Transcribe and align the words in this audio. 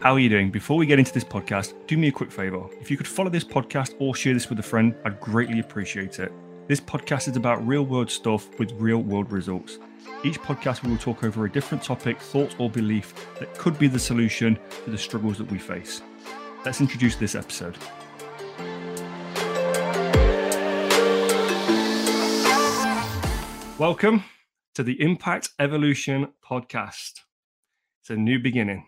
How 0.00 0.14
are 0.14 0.18
you 0.18 0.30
doing? 0.30 0.50
Before 0.50 0.78
we 0.78 0.86
get 0.86 0.98
into 0.98 1.12
this 1.12 1.24
podcast, 1.24 1.74
do 1.86 1.98
me 1.98 2.08
a 2.08 2.12
quick 2.12 2.32
favor. 2.32 2.64
If 2.80 2.90
you 2.90 2.96
could 2.96 3.06
follow 3.06 3.28
this 3.28 3.44
podcast 3.44 3.96
or 3.98 4.14
share 4.14 4.32
this 4.32 4.48
with 4.48 4.58
a 4.58 4.62
friend, 4.62 4.94
I'd 5.04 5.20
greatly 5.20 5.60
appreciate 5.60 6.18
it. 6.20 6.32
This 6.68 6.80
podcast 6.80 7.28
is 7.28 7.36
about 7.36 7.66
real 7.66 7.82
world 7.82 8.10
stuff 8.10 8.48
with 8.58 8.72
real 8.72 9.02
world 9.02 9.30
results. 9.30 9.78
Each 10.24 10.40
podcast, 10.40 10.82
we 10.82 10.90
will 10.90 10.96
talk 10.96 11.22
over 11.22 11.44
a 11.44 11.52
different 11.52 11.84
topic, 11.84 12.18
thought, 12.18 12.58
or 12.58 12.70
belief 12.70 13.12
that 13.38 13.52
could 13.58 13.78
be 13.78 13.88
the 13.88 13.98
solution 13.98 14.58
to 14.86 14.90
the 14.90 14.96
struggles 14.96 15.36
that 15.36 15.52
we 15.52 15.58
face. 15.58 16.00
Let's 16.64 16.80
introduce 16.80 17.16
this 17.16 17.34
episode. 17.34 17.76
Welcome 23.76 24.24
to 24.76 24.82
the 24.82 24.96
Impact 24.98 25.50
Evolution 25.58 26.28
podcast. 26.42 27.20
It's 28.00 28.08
a 28.08 28.16
new 28.16 28.38
beginning. 28.38 28.86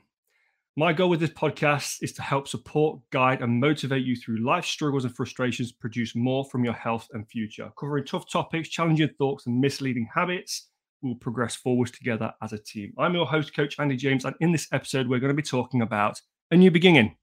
My 0.75 0.95
goal 0.95 1.11
with 1.11 1.21
this 1.21 1.29
podcast 1.29 1.99
is 2.01 2.15
to 2.15 2.23
help 2.23 2.49
support, 2.49 2.99
guide, 3.11 3.43
and 3.43 3.61
motivate 3.61 4.07
you 4.07 4.17
through 4.17 4.39
life 4.39 4.65
struggles 4.65 5.05
and 5.05 5.15
frustrations 5.15 5.71
produce 5.71 6.17
more 6.17 6.47
from 6.47 6.65
your 6.65 6.73
health 6.73 7.09
and 7.13 7.29
future. 7.29 7.71
Covering 7.79 8.07
tough 8.07 8.27
topics, 8.27 8.71
challenging 8.71 9.11
thoughts, 9.19 9.47
and 9.47 9.61
misleading 9.61 10.09
habits, 10.15 10.71
we'll 11.03 11.17
progress 11.17 11.57
forwards 11.57 11.91
together 11.91 12.33
as 12.43 12.55
a 12.55 12.59
team. 12.59 12.95
I'm 12.97 13.13
your 13.13 13.27
host, 13.27 13.55
Coach 13.55 13.79
Andy 13.79 13.97
James, 13.97 14.25
and 14.25 14.35
in 14.41 14.51
this 14.51 14.67
episode, 14.73 15.09
we're 15.09 15.21
going 15.21 15.29
to 15.29 15.35
be 15.35 15.43
talking 15.43 15.83
about 15.83 16.19
a 16.51 16.57
new 16.57 16.71
beginning. 16.71 17.17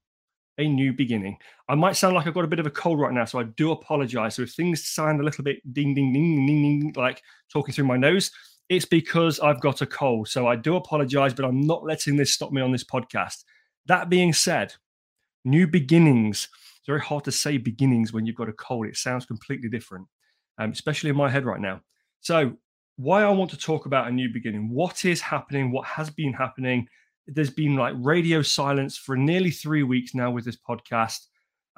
A 0.58 0.68
new 0.68 0.92
beginning. 0.92 1.36
I 1.68 1.74
might 1.74 1.96
sound 1.96 2.14
like 2.14 2.28
I've 2.28 2.34
got 2.34 2.44
a 2.44 2.48
bit 2.48 2.60
of 2.60 2.66
a 2.66 2.70
cold 2.70 3.00
right 3.00 3.12
now, 3.12 3.24
so 3.24 3.40
I 3.40 3.44
do 3.56 3.72
apologize. 3.72 4.36
So 4.36 4.42
if 4.42 4.52
things 4.52 4.86
sound 4.86 5.20
a 5.20 5.24
little 5.24 5.42
bit 5.42 5.56
ding, 5.72 5.92
ding, 5.96 6.12
ding, 6.12 6.46
ding, 6.46 6.62
ding, 6.62 6.92
like 6.94 7.20
talking 7.52 7.74
through 7.74 7.86
my 7.86 7.96
nose, 7.96 8.30
it's 8.70 8.84
because 8.84 9.40
I've 9.40 9.60
got 9.60 9.82
a 9.82 9.86
cold. 9.86 10.28
So 10.28 10.46
I 10.46 10.54
do 10.54 10.76
apologize, 10.76 11.34
but 11.34 11.44
I'm 11.44 11.60
not 11.60 11.84
letting 11.84 12.16
this 12.16 12.32
stop 12.32 12.52
me 12.52 12.62
on 12.62 12.70
this 12.70 12.84
podcast. 12.84 13.42
That 13.86 14.08
being 14.08 14.32
said, 14.32 14.72
new 15.44 15.66
beginnings. 15.66 16.48
It's 16.78 16.86
very 16.86 17.00
hard 17.00 17.24
to 17.24 17.32
say 17.32 17.58
beginnings 17.58 18.12
when 18.12 18.26
you've 18.26 18.36
got 18.36 18.48
a 18.48 18.52
cold. 18.52 18.86
It 18.86 18.96
sounds 18.96 19.26
completely 19.26 19.68
different, 19.68 20.06
um, 20.56 20.70
especially 20.70 21.10
in 21.10 21.16
my 21.16 21.28
head 21.28 21.44
right 21.44 21.60
now. 21.60 21.80
So, 22.20 22.52
why 22.96 23.24
I 23.24 23.30
want 23.30 23.50
to 23.50 23.58
talk 23.58 23.86
about 23.86 24.06
a 24.06 24.12
new 24.12 24.32
beginning, 24.32 24.68
what 24.70 25.04
is 25.04 25.20
happening, 25.20 25.72
what 25.72 25.86
has 25.86 26.10
been 26.10 26.32
happening. 26.34 26.86
There's 27.26 27.50
been 27.50 27.74
like 27.74 27.94
radio 27.98 28.42
silence 28.42 28.96
for 28.96 29.16
nearly 29.16 29.50
three 29.50 29.82
weeks 29.82 30.14
now 30.14 30.30
with 30.30 30.44
this 30.44 30.58
podcast. 30.58 31.26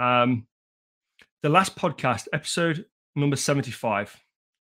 Um, 0.01 0.47
the 1.43 1.49
last 1.49 1.77
podcast, 1.77 2.27
episode 2.33 2.85
number 3.15 3.37
75, 3.37 4.19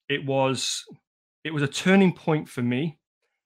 it 0.09 0.25
was 0.25 0.83
it 1.43 1.53
was 1.53 1.63
a 1.63 1.67
turning 1.67 2.13
point 2.13 2.47
for 2.49 2.61
me. 2.61 2.99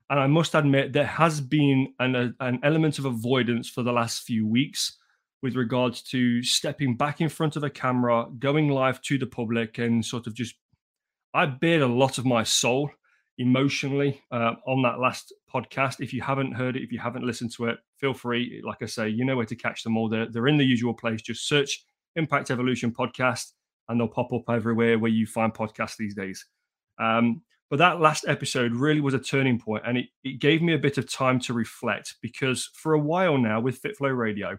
And 0.09 0.19
I 0.19 0.27
must 0.27 0.53
admit, 0.53 0.93
there 0.93 1.05
has 1.05 1.41
been 1.41 1.93
an, 1.99 2.15
a, 2.15 2.33
an 2.39 2.59
element 2.63 2.99
of 2.99 3.05
avoidance 3.05 3.69
for 3.69 3.81
the 3.81 3.91
last 3.91 4.23
few 4.23 4.45
weeks 4.47 4.97
with 5.41 5.55
regards 5.55 6.01
to 6.01 6.43
stepping 6.43 6.95
back 6.95 7.21
in 7.21 7.29
front 7.29 7.55
of 7.55 7.63
a 7.63 7.69
camera, 7.69 8.27
going 8.39 8.69
live 8.69 9.01
to 9.03 9.17
the 9.17 9.25
public, 9.25 9.77
and 9.79 10.05
sort 10.05 10.27
of 10.27 10.33
just, 10.33 10.55
I 11.33 11.47
bared 11.47 11.81
a 11.81 11.87
lot 11.87 12.17
of 12.17 12.25
my 12.25 12.43
soul 12.43 12.91
emotionally 13.37 14.21
uh, 14.31 14.53
on 14.67 14.83
that 14.83 14.99
last 14.99 15.33
podcast. 15.53 16.01
If 16.01 16.13
you 16.13 16.21
haven't 16.21 16.53
heard 16.53 16.75
it, 16.75 16.83
if 16.83 16.91
you 16.91 16.99
haven't 16.99 17.25
listened 17.25 17.51
to 17.53 17.65
it, 17.65 17.77
feel 17.99 18.13
free. 18.13 18.61
Like 18.65 18.81
I 18.81 18.85
say, 18.85 19.09
you 19.09 19.25
know 19.25 19.35
where 19.35 19.45
to 19.45 19.55
catch 19.55 19.83
them 19.83 19.97
all. 19.97 20.07
They're, 20.07 20.29
they're 20.29 20.47
in 20.47 20.57
the 20.57 20.63
usual 20.63 20.93
place. 20.93 21.21
Just 21.21 21.47
search 21.47 21.83
Impact 22.15 22.51
Evolution 22.51 22.91
Podcast 22.91 23.51
and 23.89 23.99
they'll 23.99 24.07
pop 24.07 24.31
up 24.33 24.49
everywhere 24.49 24.97
where 24.99 25.11
you 25.11 25.25
find 25.25 25.53
podcasts 25.53 25.97
these 25.97 26.15
days. 26.15 26.45
Um, 26.99 27.41
but 27.69 27.79
that 27.79 27.99
last 27.99 28.25
episode 28.27 28.73
really 28.73 29.01
was 29.01 29.13
a 29.13 29.19
turning 29.19 29.59
point 29.59 29.83
and 29.85 29.97
it, 29.97 30.05
it 30.23 30.39
gave 30.39 30.61
me 30.61 30.73
a 30.73 30.79
bit 30.79 30.97
of 30.97 31.11
time 31.11 31.39
to 31.41 31.53
reflect 31.53 32.15
because 32.21 32.69
for 32.73 32.93
a 32.93 32.99
while 32.99 33.37
now 33.37 33.59
with 33.59 33.81
FitFlow 33.81 34.15
Radio, 34.15 34.57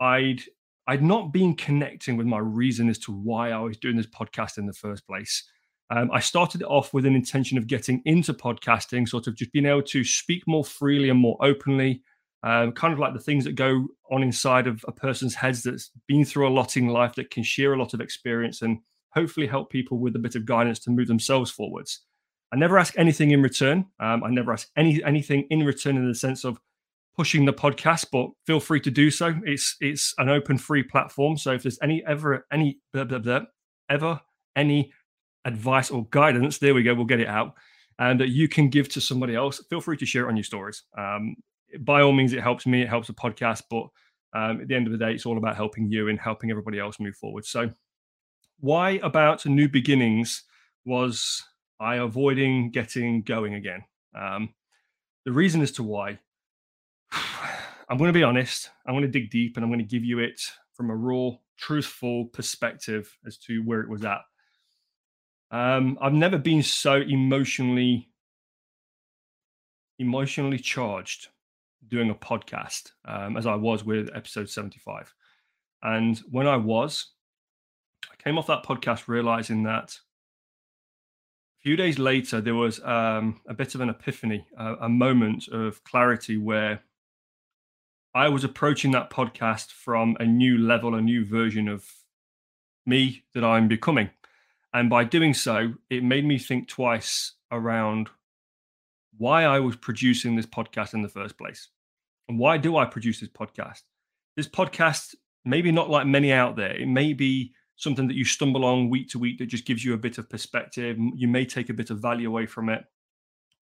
I'd 0.00 0.42
I'd 0.88 1.02
not 1.02 1.32
been 1.32 1.54
connecting 1.54 2.16
with 2.16 2.26
my 2.26 2.38
reason 2.38 2.88
as 2.88 2.98
to 3.00 3.12
why 3.12 3.50
I 3.50 3.60
was 3.60 3.76
doing 3.76 3.96
this 3.96 4.06
podcast 4.06 4.58
in 4.58 4.66
the 4.66 4.72
first 4.72 5.06
place. 5.06 5.48
Um, 5.90 6.10
I 6.12 6.20
started 6.20 6.62
off 6.64 6.92
with 6.92 7.06
an 7.06 7.14
intention 7.14 7.58
of 7.58 7.68
getting 7.68 8.02
into 8.04 8.34
podcasting, 8.34 9.08
sort 9.08 9.26
of 9.26 9.36
just 9.36 9.52
being 9.52 9.66
able 9.66 9.82
to 9.82 10.02
speak 10.02 10.42
more 10.48 10.64
freely 10.64 11.08
and 11.08 11.20
more 11.20 11.36
openly, 11.40 12.02
um, 12.42 12.72
kind 12.72 12.92
of 12.92 12.98
like 12.98 13.14
the 13.14 13.20
things 13.20 13.44
that 13.44 13.54
go 13.54 13.86
on 14.10 14.22
inside 14.22 14.66
of 14.66 14.84
a 14.88 14.92
person's 14.92 15.34
heads 15.34 15.62
that's 15.62 15.90
been 16.08 16.24
through 16.24 16.48
a 16.48 16.50
lot 16.50 16.76
in 16.76 16.88
life 16.88 17.14
that 17.14 17.30
can 17.30 17.44
share 17.44 17.74
a 17.74 17.78
lot 17.78 17.94
of 17.94 18.00
experience 18.00 18.62
and 18.62 18.78
hopefully 19.10 19.46
help 19.46 19.70
people 19.70 19.98
with 19.98 20.16
a 20.16 20.18
bit 20.18 20.34
of 20.34 20.46
guidance 20.46 20.80
to 20.80 20.90
move 20.90 21.06
themselves 21.06 21.50
forwards. 21.50 22.00
I 22.52 22.56
never 22.56 22.78
ask 22.78 22.94
anything 22.98 23.30
in 23.30 23.42
return. 23.42 23.86
Um, 23.98 24.22
I 24.22 24.30
never 24.30 24.52
ask 24.52 24.68
any 24.76 25.02
anything 25.02 25.46
in 25.50 25.64
return 25.64 25.96
in 25.96 26.06
the 26.06 26.14
sense 26.14 26.44
of 26.44 26.58
pushing 27.16 27.44
the 27.44 27.52
podcast, 27.52 28.06
but 28.12 28.30
feel 28.46 28.60
free 28.60 28.80
to 28.80 28.90
do 28.90 29.10
so. 29.10 29.34
It's 29.44 29.76
it's 29.80 30.14
an 30.18 30.28
open 30.28 30.58
free 30.58 30.82
platform. 30.82 31.36
So 31.36 31.52
if 31.52 31.62
there's 31.62 31.78
any 31.82 32.04
ever 32.06 32.46
any 32.52 32.78
blah, 32.92 33.04
blah, 33.04 33.18
blah, 33.18 33.40
ever 33.88 34.20
any 34.54 34.92
advice 35.44 35.90
or 35.90 36.06
guidance, 36.10 36.58
there 36.58 36.74
we 36.74 36.82
go. 36.82 36.94
We'll 36.94 37.06
get 37.06 37.20
it 37.20 37.28
out, 37.28 37.54
and 37.98 38.20
uh, 38.20 38.24
you 38.24 38.48
can 38.48 38.68
give 38.68 38.88
to 38.90 39.00
somebody 39.00 39.34
else. 39.34 39.64
Feel 39.70 39.80
free 39.80 39.96
to 39.96 40.06
share 40.06 40.26
it 40.26 40.28
on 40.28 40.36
your 40.36 40.44
stories. 40.44 40.82
Um, 40.96 41.36
by 41.80 42.02
all 42.02 42.12
means, 42.12 42.34
it 42.34 42.42
helps 42.42 42.66
me. 42.66 42.82
It 42.82 42.88
helps 42.88 43.06
the 43.06 43.14
podcast, 43.14 43.62
but 43.70 43.86
um, 44.34 44.60
at 44.60 44.68
the 44.68 44.74
end 44.74 44.86
of 44.86 44.92
the 44.92 44.98
day, 44.98 45.12
it's 45.12 45.24
all 45.24 45.38
about 45.38 45.56
helping 45.56 45.90
you 45.90 46.08
and 46.08 46.20
helping 46.20 46.50
everybody 46.50 46.78
else 46.78 47.00
move 47.00 47.16
forward. 47.16 47.46
So, 47.46 47.70
why 48.60 49.00
about 49.02 49.46
new 49.46 49.70
beginnings 49.70 50.44
was 50.84 51.42
I 51.82 51.96
avoiding 51.96 52.70
getting 52.70 53.22
going 53.22 53.54
again. 53.54 53.82
Um, 54.14 54.50
the 55.24 55.32
reason 55.32 55.62
as 55.62 55.72
to 55.72 55.82
why, 55.82 56.20
I'm 57.12 57.98
going 57.98 58.08
to 58.08 58.18
be 58.18 58.22
honest. 58.22 58.70
I'm 58.86 58.94
going 58.94 59.02
to 59.02 59.10
dig 59.10 59.30
deep 59.30 59.56
and 59.56 59.64
I'm 59.64 59.70
going 59.70 59.80
to 59.80 59.84
give 59.84 60.04
you 60.04 60.20
it 60.20 60.40
from 60.74 60.90
a 60.90 60.96
raw, 60.96 61.32
truthful 61.56 62.26
perspective 62.26 63.18
as 63.26 63.36
to 63.38 63.62
where 63.64 63.80
it 63.80 63.88
was 63.88 64.04
at. 64.04 64.20
Um, 65.50 65.98
I've 66.00 66.14
never 66.14 66.38
been 66.38 66.62
so 66.62 66.94
emotionally 66.94 68.08
emotionally 69.98 70.58
charged 70.58 71.28
doing 71.88 72.10
a 72.10 72.14
podcast 72.14 72.92
um, 73.04 73.36
as 73.36 73.46
I 73.46 73.54
was 73.54 73.84
with 73.84 74.08
episode 74.14 74.48
75. 74.48 75.12
And 75.82 76.18
when 76.30 76.46
I 76.46 76.56
was, 76.56 77.08
I 78.10 78.22
came 78.22 78.38
off 78.38 78.46
that 78.46 78.64
podcast 78.64 79.08
realizing 79.08 79.64
that 79.64 79.98
few 81.62 81.76
days 81.76 81.98
later, 81.98 82.40
there 82.40 82.54
was 82.54 82.82
um, 82.82 83.40
a 83.48 83.54
bit 83.54 83.74
of 83.74 83.80
an 83.80 83.88
epiphany, 83.88 84.46
a 84.56 84.88
moment 84.88 85.48
of 85.48 85.82
clarity 85.84 86.36
where 86.36 86.82
I 88.14 88.28
was 88.28 88.44
approaching 88.44 88.90
that 88.92 89.10
podcast 89.10 89.70
from 89.70 90.16
a 90.18 90.26
new 90.26 90.58
level, 90.58 90.94
a 90.94 91.00
new 91.00 91.24
version 91.24 91.68
of 91.68 91.88
me 92.84 93.24
that 93.34 93.44
I'm 93.44 93.68
becoming. 93.68 94.10
And 94.74 94.90
by 94.90 95.04
doing 95.04 95.34
so, 95.34 95.74
it 95.88 96.02
made 96.02 96.24
me 96.24 96.38
think 96.38 96.68
twice 96.68 97.34
around 97.50 98.08
why 99.16 99.44
I 99.44 99.60
was 99.60 99.76
producing 99.76 100.34
this 100.34 100.46
podcast 100.46 100.94
in 100.94 101.02
the 101.02 101.08
first 101.08 101.38
place. 101.38 101.68
And 102.28 102.38
why 102.38 102.56
do 102.56 102.76
I 102.76 102.86
produce 102.86 103.20
this 103.20 103.28
podcast? 103.28 103.82
This 104.36 104.48
podcast, 104.48 105.14
maybe 105.44 105.70
not 105.70 105.90
like 105.90 106.06
many 106.06 106.32
out 106.32 106.56
there, 106.56 106.74
it 106.74 106.88
may 106.88 107.12
be 107.12 107.54
something 107.76 108.06
that 108.08 108.16
you 108.16 108.24
stumble 108.24 108.64
on 108.64 108.90
week 108.90 109.08
to 109.10 109.18
week 109.18 109.38
that 109.38 109.46
just 109.46 109.66
gives 109.66 109.84
you 109.84 109.94
a 109.94 109.98
bit 109.98 110.18
of 110.18 110.30
perspective. 110.30 110.96
You 111.14 111.28
may 111.28 111.44
take 111.44 111.68
a 111.68 111.74
bit 111.74 111.90
of 111.90 112.00
value 112.00 112.28
away 112.28 112.46
from 112.46 112.68
it. 112.68 112.84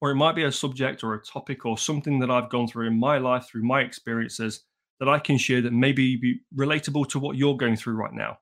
Or 0.01 0.11
it 0.11 0.17
might 0.17 0.35
be 0.35 0.45
a 0.45 0.53
subject 0.53 1.05
or 1.05 1.15
a 1.15 1.23
topic 1.23 1.67
or 1.67 1.77
something 1.77 2.19
that 2.21 2.31
I've 2.31 2.49
gone 2.49 2.67
through 2.67 2.87
in 2.87 2.99
my 2.99 3.19
life, 3.19 3.47
through 3.47 3.65
my 3.65 3.81
experiences, 3.81 4.65
that 4.99 5.09
I 5.09 5.19
can 5.19 5.37
share 5.39 5.61
that 5.63 5.73
maybe 5.73 6.17
be 6.17 6.41
relatable 6.57 7.09
to 7.11 7.19
what 7.19 7.37
you're 7.37 7.57
going 7.57 7.77
through 7.77 7.95
right 7.95 8.13
now. 8.13 8.39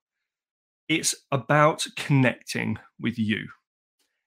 It's 0.89 1.15
about 1.33 1.85
connecting 1.97 2.79
with 3.01 3.19
you. 3.19 3.49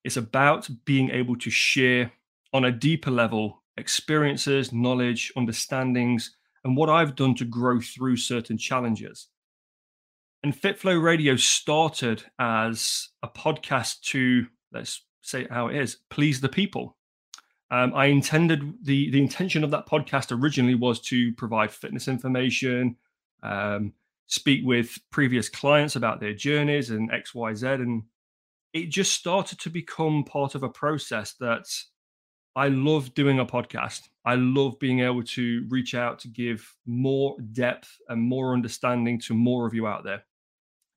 It's 0.03 0.17
about 0.17 0.69
being 0.85 1.09
able 1.09 1.35
to 1.37 1.49
share 1.49 2.11
on 2.53 2.65
a 2.65 2.71
deeper 2.71 3.11
level 3.11 3.63
experiences, 3.77 4.73
knowledge, 4.73 5.31
understandings, 5.37 6.35
and 6.63 6.75
what 6.75 6.89
I've 6.89 7.15
done 7.15 7.35
to 7.35 7.45
grow 7.45 7.79
through 7.79 8.17
certain 8.17 8.57
challenges. 8.57 9.27
And 10.43 10.59
FitFlow 10.59 11.01
Radio 11.01 11.35
started 11.35 12.23
as 12.39 13.09
a 13.21 13.27
podcast 13.27 14.01
to, 14.01 14.47
let's 14.73 15.05
say 15.21 15.45
how 15.51 15.67
it 15.67 15.75
is, 15.75 15.97
please 16.09 16.41
the 16.41 16.49
people. 16.49 16.97
Um, 17.69 17.93
I 17.93 18.07
intended 18.07 18.73
the 18.83 19.11
the 19.11 19.21
intention 19.21 19.63
of 19.63 19.69
that 19.71 19.87
podcast 19.87 20.35
originally 20.35 20.73
was 20.73 20.99
to 21.01 21.31
provide 21.33 21.71
fitness 21.71 22.07
information, 22.07 22.97
um, 23.43 23.93
speak 24.25 24.65
with 24.65 24.97
previous 25.11 25.47
clients 25.47 25.95
about 25.95 26.19
their 26.19 26.33
journeys 26.33 26.89
and 26.89 27.11
X, 27.11 27.35
Y, 27.35 27.53
Z, 27.53 27.67
and 27.67 28.03
it 28.73 28.89
just 28.89 29.13
started 29.13 29.59
to 29.59 29.69
become 29.69 30.23
part 30.23 30.55
of 30.55 30.63
a 30.63 30.69
process 30.69 31.33
that 31.33 31.67
I 32.55 32.69
love 32.69 33.13
doing 33.13 33.39
a 33.39 33.45
podcast. 33.45 34.09
I 34.25 34.35
love 34.35 34.79
being 34.79 35.01
able 35.01 35.23
to 35.23 35.65
reach 35.69 35.93
out 35.93 36.17
to 36.19 36.27
give 36.27 36.75
more 36.87 37.37
depth 37.53 37.95
and 38.09 38.21
more 38.21 38.53
understanding 38.53 39.19
to 39.21 39.35
more 39.35 39.67
of 39.67 39.75
you 39.75 39.85
out 39.85 40.03
there 40.03 40.23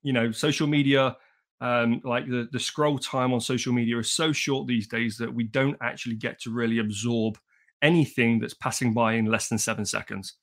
you 0.05 0.13
know, 0.13 0.31
social 0.31 0.69
media, 0.69 1.17
um, 1.61 2.01
like 2.05 2.29
the, 2.29 2.49
the 2.53 2.61
scroll 2.61 2.99
time 2.99 3.33
on 3.33 3.41
social 3.41 3.73
media 3.73 3.99
is 3.99 4.13
so 4.13 4.33
short 4.33 4.69
these 4.69 4.87
days 4.87 5.17
that 5.17 5.35
we 5.35 5.45
don't 5.45 5.77
actually 5.83 6.15
get 6.15 6.41
to 6.43 6.51
really 6.51 6.79
absorb 6.79 7.39
anything 7.83 8.39
that's 8.39 8.55
passing 8.55 8.95
by 8.95 9.15
in 9.15 9.25
less 9.25 9.49
than 9.49 9.59
seven 9.59 9.85
seconds. 9.85 10.35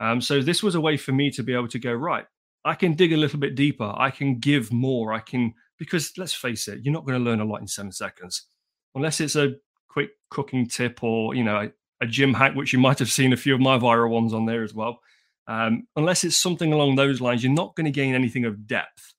Um, 0.00 0.20
so 0.20 0.40
this 0.40 0.62
was 0.62 0.74
a 0.74 0.80
way 0.80 0.96
for 0.96 1.12
me 1.12 1.30
to 1.32 1.42
be 1.42 1.54
able 1.54 1.68
to 1.68 1.78
go 1.78 1.92
right. 1.92 2.24
I 2.64 2.74
can 2.74 2.94
dig 2.94 3.12
a 3.12 3.16
little 3.16 3.38
bit 3.38 3.54
deeper. 3.54 3.92
I 3.96 4.10
can 4.10 4.38
give 4.38 4.72
more. 4.72 5.12
I 5.12 5.20
can 5.20 5.54
because 5.78 6.12
let's 6.16 6.32
face 6.34 6.66
it, 6.68 6.80
you're 6.82 6.94
not 6.94 7.04
going 7.04 7.18
to 7.18 7.24
learn 7.24 7.40
a 7.40 7.44
lot 7.44 7.60
in 7.60 7.68
seven 7.68 7.92
seconds, 7.92 8.46
unless 8.94 9.20
it's 9.20 9.36
a 9.36 9.54
quick 9.88 10.10
cooking 10.30 10.66
tip 10.66 11.02
or 11.02 11.34
you 11.34 11.44
know 11.44 11.56
a, 11.56 11.70
a 12.02 12.06
gym 12.06 12.32
hack, 12.32 12.54
which 12.54 12.72
you 12.72 12.78
might 12.78 12.98
have 12.98 13.10
seen 13.10 13.32
a 13.32 13.36
few 13.36 13.54
of 13.54 13.60
my 13.60 13.78
viral 13.78 14.10
ones 14.10 14.32
on 14.32 14.46
there 14.46 14.62
as 14.62 14.72
well. 14.72 15.00
Um, 15.46 15.86
unless 15.96 16.24
it's 16.24 16.36
something 16.36 16.72
along 16.72 16.96
those 16.96 17.20
lines, 17.20 17.42
you're 17.42 17.52
not 17.52 17.76
going 17.76 17.84
to 17.84 17.90
gain 17.90 18.14
anything 18.14 18.44
of 18.44 18.66
depth. 18.66 19.14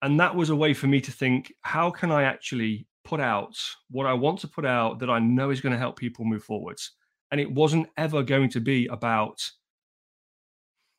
And 0.00 0.20
that 0.20 0.36
was 0.36 0.48
a 0.48 0.56
way 0.56 0.74
for 0.74 0.86
me 0.86 1.00
to 1.00 1.12
think: 1.12 1.52
how 1.62 1.90
can 1.90 2.12
I 2.12 2.22
actually 2.22 2.86
put 3.04 3.20
out 3.20 3.56
what 3.90 4.06
I 4.06 4.12
want 4.12 4.40
to 4.40 4.48
put 4.48 4.64
out 4.64 5.00
that 5.00 5.10
I 5.10 5.18
know 5.18 5.50
is 5.50 5.60
going 5.60 5.72
to 5.72 5.78
help 5.78 5.98
people 5.98 6.24
move 6.24 6.44
forwards? 6.44 6.92
And 7.30 7.40
it 7.40 7.50
wasn't 7.50 7.88
ever 7.96 8.22
going 8.22 8.50
to 8.50 8.60
be 8.60 8.86
about 8.86 9.42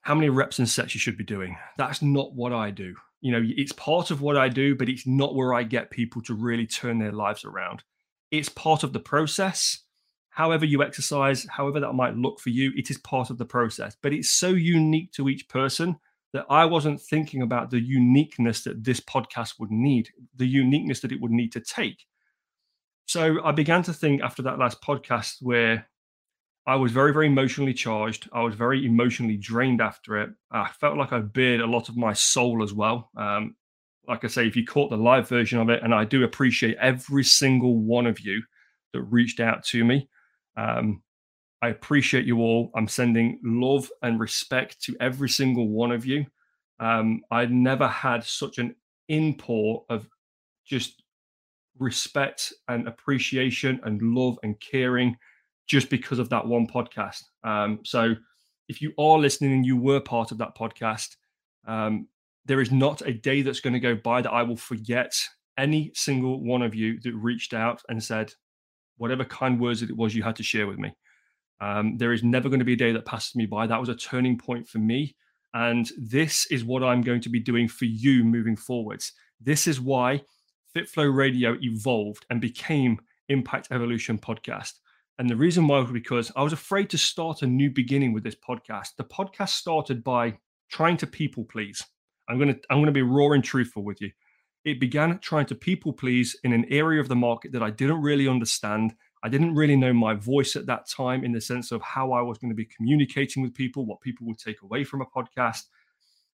how 0.01 0.15
many 0.15 0.29
reps 0.29 0.59
and 0.59 0.67
sets 0.67 0.93
you 0.93 0.99
should 0.99 1.17
be 1.17 1.23
doing. 1.23 1.57
That's 1.77 2.01
not 2.01 2.33
what 2.33 2.53
I 2.53 2.71
do. 2.71 2.95
You 3.21 3.31
know, 3.31 3.41
it's 3.43 3.73
part 3.73 4.11
of 4.11 4.21
what 4.21 4.37
I 4.37 4.47
do, 4.49 4.75
but 4.75 4.89
it's 4.89 5.05
not 5.05 5.35
where 5.35 5.53
I 5.53 5.63
get 5.63 5.91
people 5.91 6.21
to 6.23 6.33
really 6.33 6.65
turn 6.65 6.99
their 6.99 7.11
lives 7.11 7.43
around. 7.43 7.83
It's 8.31 8.49
part 8.49 8.83
of 8.83 8.93
the 8.93 8.99
process. 8.99 9.79
However, 10.39 10.63
you 10.63 10.81
exercise, 10.81 11.45
however 11.49 11.81
that 11.81 11.91
might 11.91 12.15
look 12.15 12.39
for 12.39 12.49
you, 12.49 12.71
it 12.77 12.89
is 12.89 12.97
part 12.99 13.29
of 13.29 13.37
the 13.37 13.43
process. 13.43 13.97
But 14.01 14.13
it's 14.13 14.31
so 14.31 14.47
unique 14.47 15.11
to 15.11 15.27
each 15.27 15.49
person 15.49 15.97
that 16.31 16.45
I 16.49 16.63
wasn't 16.63 17.01
thinking 17.01 17.41
about 17.41 17.71
the 17.71 17.81
uniqueness 17.81 18.63
that 18.63 18.81
this 18.81 19.01
podcast 19.01 19.59
would 19.59 19.69
need, 19.69 20.07
the 20.37 20.47
uniqueness 20.47 21.01
that 21.01 21.11
it 21.11 21.19
would 21.19 21.33
need 21.33 21.51
to 21.51 21.59
take. 21.59 22.05
So 23.05 23.43
I 23.43 23.51
began 23.51 23.83
to 23.83 23.91
think 23.91 24.21
after 24.21 24.41
that 24.43 24.57
last 24.57 24.81
podcast 24.81 25.41
where 25.41 25.89
I 26.65 26.77
was 26.77 26.93
very, 26.93 27.11
very 27.11 27.27
emotionally 27.27 27.73
charged. 27.73 28.29
I 28.31 28.41
was 28.41 28.55
very 28.55 28.85
emotionally 28.85 29.35
drained 29.35 29.81
after 29.81 30.21
it. 30.21 30.29
I 30.53 30.69
felt 30.69 30.95
like 30.95 31.11
I 31.11 31.19
bared 31.19 31.59
a 31.59 31.67
lot 31.67 31.89
of 31.89 31.97
my 31.97 32.13
soul 32.13 32.63
as 32.63 32.71
well. 32.73 33.09
Um, 33.17 33.57
like 34.07 34.23
I 34.23 34.29
say, 34.29 34.47
if 34.47 34.55
you 34.55 34.65
caught 34.65 34.89
the 34.89 34.95
live 34.95 35.27
version 35.27 35.59
of 35.59 35.69
it, 35.69 35.83
and 35.83 35.93
I 35.93 36.05
do 36.05 36.23
appreciate 36.23 36.77
every 36.79 37.25
single 37.25 37.75
one 37.75 38.07
of 38.07 38.21
you 38.21 38.41
that 38.93 39.01
reached 39.01 39.41
out 39.41 39.65
to 39.65 39.83
me. 39.83 40.07
Um, 40.57 41.01
I 41.61 41.69
appreciate 41.69 42.25
you 42.25 42.39
all. 42.39 42.71
I'm 42.75 42.87
sending 42.87 43.39
love 43.43 43.89
and 44.01 44.19
respect 44.19 44.81
to 44.83 44.95
every 44.99 45.29
single 45.29 45.67
one 45.67 45.91
of 45.91 46.05
you. 46.05 46.25
Um, 46.79 47.21
I 47.31 47.45
never 47.45 47.87
had 47.87 48.23
such 48.23 48.57
an 48.57 48.75
import 49.09 49.85
of 49.89 50.07
just 50.65 51.03
respect 51.77 52.53
and 52.67 52.87
appreciation 52.87 53.79
and 53.83 54.01
love 54.01 54.37
and 54.43 54.59
caring 54.59 55.17
just 55.67 55.89
because 55.89 56.19
of 56.19 56.29
that 56.29 56.47
one 56.47 56.67
podcast. 56.67 57.23
Um, 57.43 57.79
so 57.83 58.15
if 58.67 58.81
you 58.81 58.93
are 58.97 59.17
listening 59.17 59.53
and 59.53 59.65
you 59.65 59.77
were 59.77 59.99
part 59.99 60.31
of 60.31 60.37
that 60.37 60.55
podcast, 60.57 61.15
um, 61.67 62.07
there 62.45 62.61
is 62.61 62.71
not 62.71 63.01
a 63.01 63.13
day 63.13 63.41
that's 63.41 63.59
going 63.59 63.73
to 63.73 63.79
go 63.79 63.95
by 63.95 64.21
that 64.21 64.31
I 64.31 64.43
will 64.43 64.57
forget 64.57 65.13
any 65.57 65.91
single 65.93 66.41
one 66.43 66.61
of 66.61 66.73
you 66.73 66.99
that 67.01 67.13
reached 67.13 67.53
out 67.53 67.81
and 67.89 68.01
said 68.01 68.31
whatever 68.99 69.25
kind 69.25 69.59
words 69.59 69.81
that 69.81 69.89
it 69.89 69.97
was 69.97 70.13
you 70.13 70.23
had 70.23 70.35
to 70.35 70.43
share 70.43 70.67
with 70.67 70.77
me. 70.77 70.93
Um, 71.61 71.97
there 71.97 72.13
is 72.13 72.23
never 72.23 72.47
going 72.47 72.59
to 72.59 72.65
be 72.65 72.73
a 72.73 72.77
day 72.77 72.91
that 72.91 73.05
passes 73.05 73.35
me 73.35 73.45
by. 73.45 73.67
That 73.67 73.79
was 73.79 73.89
a 73.89 73.95
turning 73.95 74.37
point 74.37 74.67
for 74.67 74.77
me. 74.77 75.15
And 75.53 75.89
this 75.97 76.45
is 76.51 76.63
what 76.63 76.83
I'm 76.83 77.01
going 77.01 77.21
to 77.21 77.29
be 77.29 77.39
doing 77.39 77.67
for 77.67 77.85
you 77.85 78.23
moving 78.23 78.55
forwards. 78.55 79.13
This 79.41 79.67
is 79.67 79.81
why 79.81 80.21
FitFlow 80.75 81.13
Radio 81.13 81.57
evolved 81.61 82.25
and 82.29 82.39
became 82.39 82.99
Impact 83.29 83.69
Evolution 83.71 84.17
Podcast. 84.17 84.73
And 85.17 85.29
the 85.29 85.35
reason 85.35 85.67
why 85.67 85.79
was 85.79 85.91
because 85.91 86.31
I 86.35 86.43
was 86.43 86.53
afraid 86.53 86.89
to 86.91 86.97
start 86.97 87.41
a 87.41 87.47
new 87.47 87.69
beginning 87.69 88.13
with 88.13 88.23
this 88.23 88.35
podcast. 88.35 88.95
The 88.97 89.03
podcast 89.03 89.49
started 89.49 90.03
by 90.03 90.37
trying 90.69 90.97
to 90.97 91.07
people 91.07 91.43
please. 91.43 91.83
I'm 92.29 92.37
gonna 92.37 92.55
I'm 92.69 92.79
gonna 92.79 92.91
be 92.91 93.01
raw 93.01 93.31
and 93.31 93.43
truthful 93.43 93.83
with 93.83 93.99
you. 93.99 94.11
It 94.69 94.79
began 94.79 95.17
trying 95.19 95.47
to 95.47 95.55
people 95.55 95.91
please 95.91 96.35
in 96.43 96.53
an 96.53 96.65
area 96.69 97.01
of 97.01 97.07
the 97.07 97.15
market 97.15 97.51
that 97.53 97.63
I 97.63 97.71
didn't 97.71 98.01
really 98.01 98.27
understand. 98.27 98.93
I 99.23 99.29
didn't 99.29 99.55
really 99.55 99.75
know 99.75 99.93
my 99.93 100.13
voice 100.13 100.55
at 100.55 100.67
that 100.67 100.87
time 100.87 101.23
in 101.23 101.31
the 101.31 101.41
sense 101.41 101.71
of 101.71 101.81
how 101.81 102.11
I 102.11 102.21
was 102.21 102.37
going 102.37 102.51
to 102.51 102.55
be 102.55 102.65
communicating 102.65 103.41
with 103.41 103.55
people, 103.55 103.85
what 103.85 104.01
people 104.01 104.27
would 104.27 104.37
take 104.37 104.61
away 104.61 104.83
from 104.83 105.01
a 105.01 105.05
podcast. 105.05 105.63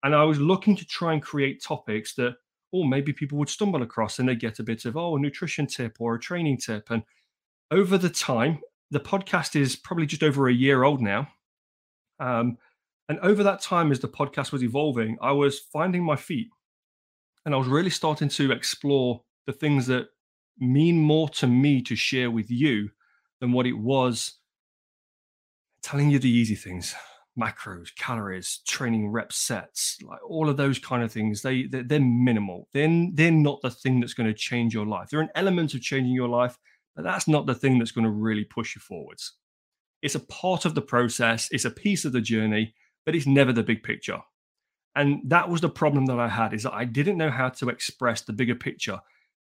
And 0.04 0.14
I 0.14 0.22
was 0.22 0.38
looking 0.38 0.76
to 0.76 0.86
try 0.86 1.12
and 1.12 1.20
create 1.20 1.62
topics 1.62 2.14
that, 2.14 2.36
or 2.72 2.84
oh, 2.84 2.88
maybe 2.88 3.12
people 3.12 3.36
would 3.38 3.48
stumble 3.48 3.82
across 3.82 4.20
and 4.20 4.28
they 4.28 4.36
get 4.36 4.60
a 4.60 4.62
bit 4.62 4.84
of, 4.84 4.96
oh, 4.96 5.16
a 5.16 5.20
nutrition 5.20 5.66
tip 5.66 5.96
or 5.98 6.14
a 6.14 6.20
training 6.20 6.58
tip. 6.58 6.88
And 6.88 7.02
over 7.72 7.98
the 7.98 8.08
time, 8.08 8.60
the 8.92 9.00
podcast 9.00 9.60
is 9.60 9.74
probably 9.74 10.06
just 10.06 10.22
over 10.22 10.48
a 10.48 10.54
year 10.54 10.84
old 10.84 11.00
now. 11.00 11.28
Um, 12.20 12.58
and 13.08 13.18
over 13.20 13.42
that 13.42 13.60
time, 13.60 13.90
as 13.90 13.98
the 13.98 14.08
podcast 14.08 14.52
was 14.52 14.62
evolving, 14.62 15.18
I 15.20 15.32
was 15.32 15.58
finding 15.58 16.04
my 16.04 16.14
feet 16.14 16.48
and 17.44 17.54
I 17.54 17.58
was 17.58 17.68
really 17.68 17.90
starting 17.90 18.28
to 18.30 18.52
explore 18.52 19.22
the 19.46 19.52
things 19.52 19.86
that 19.86 20.08
mean 20.58 21.00
more 21.00 21.28
to 21.30 21.46
me 21.46 21.82
to 21.82 21.96
share 21.96 22.30
with 22.30 22.50
you 22.50 22.90
than 23.40 23.52
what 23.52 23.66
it 23.66 23.78
was 23.78 24.38
telling 25.82 26.10
you 26.10 26.18
the 26.18 26.30
easy 26.30 26.54
things 26.54 26.94
macros 27.38 27.88
calories 27.96 28.60
training 28.68 29.08
rep 29.08 29.32
sets 29.32 29.96
like 30.02 30.18
all 30.28 30.50
of 30.50 30.56
those 30.56 30.78
kind 30.78 31.02
of 31.02 31.10
things 31.10 31.40
they 31.40 31.62
they're, 31.62 31.84
they're 31.84 32.00
minimal 32.00 32.68
they're, 32.74 33.06
they're 33.14 33.30
not 33.30 33.62
the 33.62 33.70
thing 33.70 34.00
that's 34.00 34.12
going 34.12 34.26
to 34.26 34.34
change 34.34 34.74
your 34.74 34.84
life 34.84 35.08
they're 35.08 35.20
an 35.20 35.30
element 35.36 35.72
of 35.72 35.80
changing 35.80 36.12
your 36.12 36.28
life 36.28 36.58
but 36.96 37.04
that's 37.04 37.28
not 37.28 37.46
the 37.46 37.54
thing 37.54 37.78
that's 37.78 37.92
going 37.92 38.04
to 38.04 38.10
really 38.10 38.44
push 38.44 38.74
you 38.74 38.80
forwards. 38.80 39.34
It's 40.02 40.14
a 40.14 40.20
part 40.20 40.64
of 40.64 40.74
the 40.74 40.82
process, 40.82 41.48
it's 41.50 41.64
a 41.64 41.70
piece 41.70 42.04
of 42.04 42.12
the 42.12 42.20
journey, 42.20 42.74
but 43.04 43.14
it's 43.14 43.26
never 43.26 43.52
the 43.52 43.62
big 43.62 43.82
picture. 43.82 44.18
And 44.96 45.20
that 45.30 45.48
was 45.48 45.60
the 45.60 45.68
problem 45.68 46.06
that 46.06 46.18
I 46.18 46.28
had 46.28 46.52
is 46.52 46.64
that 46.64 46.74
I 46.74 46.84
didn't 46.84 47.18
know 47.18 47.30
how 47.30 47.48
to 47.48 47.68
express 47.68 48.22
the 48.22 48.32
bigger 48.32 48.54
picture. 48.54 49.00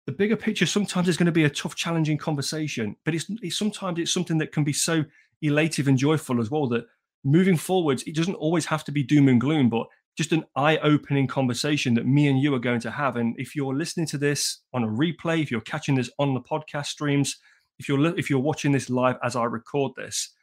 The 0.05 0.11
bigger 0.11 0.35
picture 0.35 0.65
sometimes 0.65 1.07
is 1.07 1.17
going 1.17 1.27
to 1.27 1.31
be 1.31 1.45
a 1.45 1.49
tough, 1.49 1.75
challenging 1.75 2.17
conversation, 2.17 2.95
but 3.05 3.15
it's, 3.15 3.25
it's 3.41 3.57
sometimes 3.57 3.99
it's 3.99 4.13
something 4.13 4.37
that 4.39 4.51
can 4.51 4.63
be 4.63 4.73
so 4.73 5.03
elative 5.43 5.87
and 5.87 5.97
joyful 5.97 6.39
as 6.39 6.51
well 6.51 6.67
that 6.67 6.85
moving 7.23 7.57
forwards, 7.57 8.03
it 8.03 8.15
doesn't 8.15 8.35
always 8.35 8.65
have 8.65 8.83
to 8.83 8.91
be 8.91 9.01
doom 9.01 9.27
and 9.27 9.39
gloom, 9.39 9.69
but 9.69 9.87
just 10.17 10.31
an 10.31 10.43
eye-opening 10.55 11.27
conversation 11.27 11.93
that 11.95 12.05
me 12.05 12.27
and 12.27 12.39
you 12.39 12.53
are 12.53 12.59
going 12.59 12.81
to 12.81 12.91
have. 12.91 13.15
And 13.15 13.33
if 13.39 13.55
you're 13.55 13.75
listening 13.75 14.05
to 14.07 14.17
this 14.17 14.59
on 14.73 14.83
a 14.83 14.87
replay, 14.87 15.41
if 15.41 15.49
you're 15.49 15.61
catching 15.61 15.95
this 15.95 16.09
on 16.19 16.33
the 16.33 16.41
podcast 16.41 16.87
streams, 16.87 17.37
if 17.79 17.89
you're 17.89 18.17
if 18.17 18.29
you're 18.29 18.39
watching 18.39 18.71
this 18.71 18.89
live 18.89 19.17
as 19.23 19.35
I 19.35 19.45
record 19.45 19.93
this, 19.95 20.33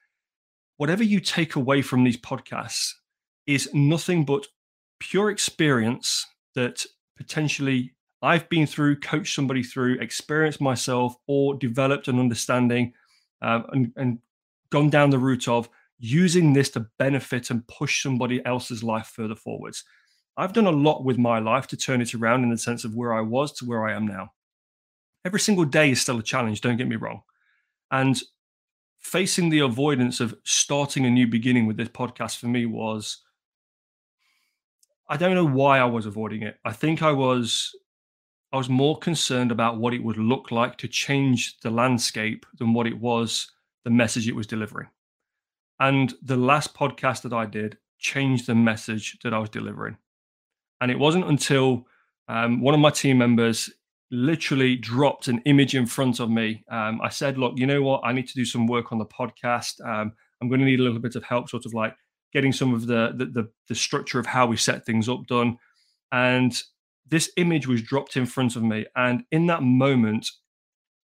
whatever 0.79 1.05
you 1.05 1.21
take 1.21 1.55
away 1.55 1.83
from 1.83 2.03
these 2.03 2.17
podcasts 2.17 2.93
is 3.47 3.73
nothing 3.73 4.25
but 4.25 4.47
pure 5.01 5.31
experience 5.31 6.27
that 6.55 6.85
potentially 7.17 7.93
I've 8.23 8.49
been 8.49 8.67
through, 8.67 9.01
coached 9.01 9.35
somebody 9.35 9.63
through, 9.63 9.99
experienced 10.01 10.61
myself, 10.61 11.17
or 11.27 11.55
developed 11.55 12.07
an 12.09 12.21
understanding 12.21 12.93
um, 13.43 13.65
and, 13.73 13.93
and 13.97 14.19
gone 14.71 14.91
down 14.91 15.11
the 15.11 15.19
route 15.19 15.49
of 15.49 15.69
using 15.99 16.53
this 16.53 16.71
to 16.71 16.87
benefit 16.99 17.51
and 17.51 17.67
push 17.67 18.03
somebody 18.03 18.45
else's 18.45 18.83
life 18.83 19.07
further 19.07 19.35
forwards. 19.35 19.85
I've 20.37 20.53
done 20.53 20.67
a 20.67 20.71
lot 20.71 21.05
with 21.05 21.19
my 21.19 21.39
life 21.39 21.67
to 21.69 21.77
turn 21.77 22.01
it 22.01 22.15
around 22.15 22.45
in 22.45 22.51
the 22.51 22.59
sense 22.59 22.85
of 22.85 22.95
where 22.95 23.13
I 23.13 23.21
was 23.21 23.53
to 23.55 23.65
where 23.65 23.87
I 23.87 23.95
am 23.95 24.07
now. 24.07 24.33
Every 25.25 25.41
single 25.41 25.67
day 25.67 25.91
is 25.91 26.01
still 26.01 26.19
a 26.19 26.23
challenge, 26.23 26.61
don't 26.61 26.79
get 26.79 26.89
me 26.89 26.97
wrong. 26.97 27.23
And 27.91 28.21
facing 28.99 29.51
the 29.51 29.61
avoidance 29.61 30.21
of 30.21 30.35
starting 30.45 31.05
a 31.05 31.11
new 31.11 31.27
beginning 31.27 31.67
with 31.67 31.77
this 31.77 31.89
podcast 31.89 32.39
for 32.39 32.47
me 32.47 32.67
was 32.67 33.23
I 35.11 35.17
don't 35.17 35.35
know 35.35 35.45
why 35.45 35.81
I 35.81 35.87
was 35.87 36.07
avoiding 36.07 36.45
it. 36.45 36.57
I 36.65 36.73
think 36.73 37.03
I 37.03 37.11
was 37.11 37.75
I 38.53 38.57
was 38.57 38.69
more 38.69 38.97
concerned 38.97 39.51
about 39.51 39.79
what 39.79 39.93
it 39.93 40.03
would 40.03 40.17
look 40.17 40.53
like 40.53 40.79
to 40.79 40.89
change 40.89 41.59
the 41.61 41.71
landscape 41.71 42.47
than 42.59 42.73
what 42.73 42.87
it 42.87 42.99
was 42.99 43.51
the 43.85 43.91
message 43.91 44.29
it 44.29 44.37
was 44.37 44.47
delivering. 44.47 44.89
And 45.81 46.15
the 46.23 46.37
last 46.37 46.75
podcast 46.75 47.23
that 47.23 47.33
I 47.33 47.47
did 47.47 47.79
changed 47.99 48.47
the 48.47 48.55
message 48.55 49.19
that 49.23 49.35
I 49.35 49.39
was 49.39 49.51
delivering. 49.51 49.97
And 50.81 50.91
it 50.91 50.99
wasn't 50.99 51.29
until 51.29 51.87
um, 52.29 52.61
one 52.61 52.75
of 52.75 52.81
my 52.81 52.91
team 52.91 53.19
members 53.19 53.71
literally 54.13 54.77
dropped 54.77 55.29
an 55.29 55.41
image 55.45 55.75
in 55.75 55.87
front 55.87 56.21
of 56.21 56.31
me. 56.31 56.65
Um, 56.71 57.01
I 57.03 57.09
said, 57.09 57.37
Look, 57.37 57.55
you 57.57 57.67
know 57.67 57.83
what? 57.83 58.03
I 58.05 58.13
need 58.13 58.29
to 58.29 58.35
do 58.35 58.45
some 58.45 58.67
work 58.67 58.93
on 58.93 58.99
the 58.99 59.07
podcast. 59.07 59.85
Um, 59.85 60.13
I'm 60.41 60.49
going 60.49 60.61
to 60.61 60.67
need 60.67 60.81
a 60.81 60.83
little 60.85 61.01
bit 61.01 61.17
of 61.17 61.25
help, 61.25 61.49
sort 61.49 61.67
of 61.67 61.75
like 61.75 61.97
getting 62.33 62.53
some 62.53 62.75
of 62.75 62.87
the, 62.87 63.13
the, 63.15 63.27
the, 63.27 63.51
the 63.69 63.75
structure 63.75 64.19
of 64.19 64.27
how 64.27 64.47
we 64.47 64.57
set 64.57 64.87
things 64.87 65.09
up 65.09 65.27
done. 65.27 65.59
And 66.13 66.61
this 67.07 67.31
image 67.37 67.67
was 67.67 67.83
dropped 67.83 68.17
in 68.17 68.27
front 68.27 68.57
of 68.57 68.63
me. 68.63 68.87
And 68.97 69.25
in 69.31 69.47
that 69.47 69.63
moment, 69.63 70.29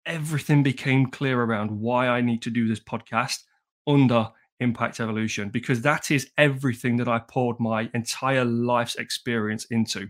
everything 0.06 0.62
became 0.62 1.06
clear 1.06 1.40
around 1.40 1.70
why 1.70 2.08
I 2.08 2.20
need 2.20 2.42
to 2.42 2.50
do 2.50 2.68
this 2.68 2.80
podcast 2.80 3.38
under 3.86 4.30
Impact 4.60 5.00
Evolution 5.00 5.48
because 5.48 5.82
that 5.82 6.10
is 6.10 6.30
everything 6.38 6.96
that 6.96 7.08
I 7.08 7.18
poured 7.18 7.58
my 7.58 7.90
entire 7.94 8.44
life's 8.44 8.96
experience 8.96 9.66
into. 9.70 10.08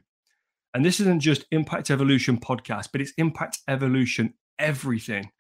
And 0.75 0.85
this 0.85 1.01
isn't 1.01 1.21
just 1.21 1.47
Impact 1.53 1.91
Evolution 1.91 2.39
podcast, 2.39 2.89
but 2.93 3.01
it's 3.01 3.13
Impact 3.17 3.59
Evolution 3.69 4.35
everything. 4.59 5.31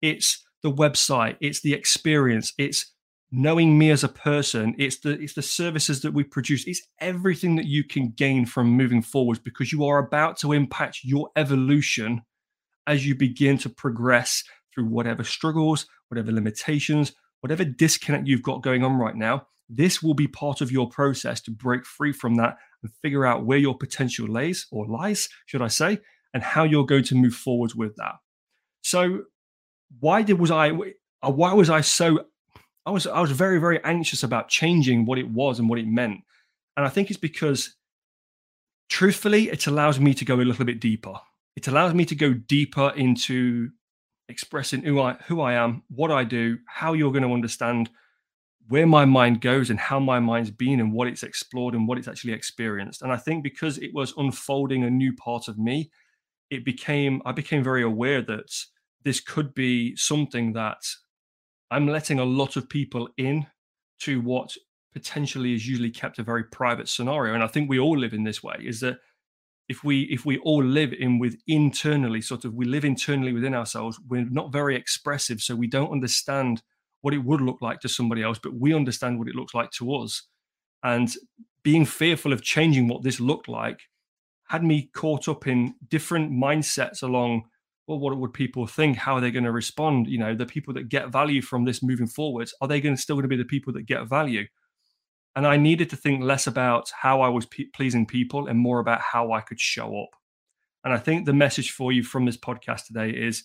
It's 0.00 0.44
the 0.62 0.72
website, 0.72 1.36
it's 1.40 1.60
the 1.60 1.74
experience, 1.74 2.52
it's 2.58 2.92
knowing 3.34 3.78
me 3.78 3.90
as 3.90 4.04
a 4.04 4.08
person 4.08 4.74
it's 4.78 4.98
the 4.98 5.12
it's 5.12 5.32
the 5.32 5.42
services 5.42 6.02
that 6.02 6.12
we 6.12 6.22
produce. 6.22 6.66
It's 6.66 6.86
everything 7.00 7.56
that 7.56 7.64
you 7.64 7.82
can 7.82 8.10
gain 8.10 8.44
from 8.44 8.68
moving 8.68 9.00
forwards 9.00 9.40
because 9.40 9.72
you 9.72 9.86
are 9.86 9.98
about 9.98 10.36
to 10.40 10.52
impact 10.52 11.00
your 11.02 11.30
evolution 11.34 12.22
as 12.86 13.06
you 13.06 13.14
begin 13.14 13.56
to 13.58 13.70
progress 13.70 14.44
through 14.72 14.84
whatever 14.84 15.24
struggles 15.24 15.86
whatever 16.08 16.30
limitations 16.30 17.12
whatever 17.40 17.64
disconnect 17.64 18.28
you've 18.28 18.42
got 18.42 18.62
going 18.62 18.84
on 18.84 18.96
right 18.96 19.16
now. 19.16 19.46
This 19.68 20.02
will 20.02 20.14
be 20.14 20.28
part 20.28 20.60
of 20.60 20.70
your 20.70 20.88
process 20.88 21.40
to 21.42 21.50
break 21.50 21.86
free 21.86 22.12
from 22.12 22.36
that 22.36 22.58
and 22.82 22.92
figure 23.00 23.24
out 23.24 23.46
where 23.46 23.58
your 23.58 23.76
potential 23.76 24.28
lays 24.28 24.66
or 24.70 24.86
lies 24.86 25.28
should 25.46 25.62
i 25.62 25.68
say 25.68 25.98
and 26.34 26.42
how 26.42 26.64
you're 26.64 26.86
going 26.86 27.04
to 27.04 27.14
move 27.14 27.34
forward 27.34 27.72
with 27.74 27.96
that. 27.96 28.16
So 28.82 29.24
why 30.00 30.22
did 30.22 30.38
was 30.38 30.50
i 30.50 30.70
why 31.22 31.52
was 31.54 31.70
i 31.70 31.80
so 31.80 32.26
I 32.84 32.90
was 32.90 33.06
I 33.06 33.20
was 33.20 33.30
very 33.30 33.58
very 33.58 33.82
anxious 33.84 34.22
about 34.22 34.48
changing 34.48 35.06
what 35.06 35.18
it 35.18 35.28
was 35.30 35.58
and 35.58 35.68
what 35.68 35.78
it 35.78 35.86
meant, 35.86 36.20
and 36.76 36.86
I 36.86 36.88
think 36.88 37.10
it's 37.10 37.18
because, 37.18 37.76
truthfully, 38.88 39.48
it 39.48 39.66
allows 39.66 40.00
me 40.00 40.14
to 40.14 40.24
go 40.24 40.36
a 40.36 40.42
little 40.42 40.64
bit 40.64 40.80
deeper. 40.80 41.14
It 41.56 41.68
allows 41.68 41.94
me 41.94 42.04
to 42.06 42.14
go 42.14 42.32
deeper 42.32 42.92
into 42.96 43.70
expressing 44.28 44.82
who 44.82 45.00
I 45.00 45.14
who 45.26 45.40
I 45.40 45.54
am, 45.54 45.82
what 45.88 46.10
I 46.10 46.24
do, 46.24 46.58
how 46.66 46.92
you're 46.92 47.12
going 47.12 47.22
to 47.24 47.32
understand 47.34 47.90
where 48.68 48.86
my 48.86 49.04
mind 49.04 49.40
goes 49.40 49.70
and 49.70 49.78
how 49.78 49.98
my 49.98 50.20
mind's 50.20 50.50
been 50.50 50.80
and 50.80 50.92
what 50.92 51.08
it's 51.08 51.22
explored 51.22 51.74
and 51.74 51.86
what 51.86 51.98
it's 51.98 52.08
actually 52.08 52.32
experienced. 52.32 53.02
And 53.02 53.12
I 53.12 53.16
think 53.16 53.42
because 53.42 53.76
it 53.78 53.92
was 53.92 54.14
unfolding 54.16 54.84
a 54.84 54.90
new 54.90 55.14
part 55.14 55.48
of 55.48 55.58
me, 55.58 55.90
it 56.50 56.64
became 56.64 57.22
I 57.24 57.32
became 57.32 57.62
very 57.62 57.82
aware 57.82 58.22
that 58.22 58.50
this 59.04 59.20
could 59.20 59.54
be 59.54 59.96
something 59.96 60.52
that 60.52 60.78
I'm 61.72 61.88
letting 61.88 62.18
a 62.18 62.24
lot 62.24 62.56
of 62.56 62.68
people 62.68 63.08
in 63.16 63.46
to 64.00 64.20
what 64.20 64.54
potentially 64.92 65.54
is 65.54 65.66
usually 65.66 65.90
kept 65.90 66.18
a 66.18 66.22
very 66.22 66.44
private 66.44 66.88
scenario. 66.88 67.34
And 67.34 67.42
I 67.42 67.46
think 67.46 67.68
we 67.68 67.78
all 67.78 67.98
live 67.98 68.12
in 68.12 68.24
this 68.24 68.42
way 68.42 68.56
is 68.60 68.80
that 68.80 68.98
if 69.68 69.82
we 69.82 70.02
if 70.02 70.26
we 70.26 70.38
all 70.38 70.62
live 70.62 70.92
in 70.92 71.18
with 71.18 71.36
internally 71.46 72.20
sort 72.20 72.44
of 72.44 72.52
we 72.52 72.66
live 72.66 72.84
internally 72.84 73.32
within 73.32 73.54
ourselves 73.54 73.98
we're 74.08 74.28
not 74.28 74.52
very 74.52 74.76
expressive 74.76 75.40
so 75.40 75.54
we 75.54 75.68
don't 75.68 75.92
understand 75.92 76.62
what 77.00 77.14
it 77.14 77.24
would 77.24 77.40
look 77.40 77.62
like 77.62 77.80
to 77.80 77.88
somebody 77.88 78.22
else 78.22 78.38
but 78.42 78.54
we 78.54 78.74
understand 78.74 79.18
what 79.18 79.28
it 79.28 79.34
looks 79.34 79.54
like 79.54 79.70
to 79.70 79.94
us 79.94 80.24
and 80.82 81.14
being 81.62 81.86
fearful 81.86 82.32
of 82.32 82.42
changing 82.42 82.88
what 82.88 83.02
this 83.02 83.20
looked 83.20 83.48
like 83.48 83.80
had 84.48 84.64
me 84.64 84.90
caught 84.94 85.28
up 85.28 85.46
in 85.46 85.74
different 85.88 86.30
mindsets 86.30 87.02
along 87.02 87.44
well, 87.86 87.98
what 87.98 88.16
would 88.16 88.32
people 88.32 88.66
think? 88.66 88.96
How 88.96 89.16
are 89.16 89.20
they 89.20 89.30
going 89.30 89.44
to 89.44 89.52
respond? 89.52 90.06
You 90.06 90.18
know, 90.18 90.34
the 90.34 90.46
people 90.46 90.72
that 90.74 90.88
get 90.88 91.10
value 91.10 91.42
from 91.42 91.64
this 91.64 91.82
moving 91.82 92.06
forwards, 92.06 92.54
are 92.60 92.68
they 92.68 92.80
going 92.80 92.94
to 92.94 93.00
still 93.00 93.16
going 93.16 93.24
to 93.24 93.28
be 93.28 93.36
the 93.36 93.44
people 93.44 93.72
that 93.72 93.86
get 93.86 94.08
value? 94.08 94.46
And 95.34 95.46
I 95.46 95.56
needed 95.56 95.90
to 95.90 95.96
think 95.96 96.22
less 96.22 96.46
about 96.46 96.90
how 97.00 97.22
I 97.22 97.28
was 97.28 97.46
pe- 97.46 97.70
pleasing 97.74 98.06
people 98.06 98.46
and 98.46 98.58
more 98.58 98.80
about 98.80 99.00
how 99.00 99.32
I 99.32 99.40
could 99.40 99.58
show 99.58 100.00
up. 100.00 100.10
And 100.84 100.92
I 100.92 100.98
think 100.98 101.24
the 101.24 101.32
message 101.32 101.70
for 101.70 101.90
you 101.90 102.02
from 102.02 102.24
this 102.26 102.36
podcast 102.36 102.86
today 102.86 103.10
is 103.10 103.44